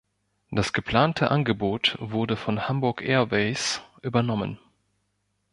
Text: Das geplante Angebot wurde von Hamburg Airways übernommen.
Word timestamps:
Das 0.49 0.73
geplante 0.73 1.29
Angebot 1.29 1.95
wurde 1.99 2.35
von 2.35 2.67
Hamburg 2.67 3.03
Airways 3.03 3.81
übernommen. 4.01 4.57